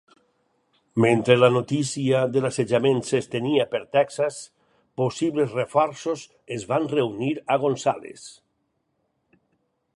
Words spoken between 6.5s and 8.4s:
es van reunir a Gonzales.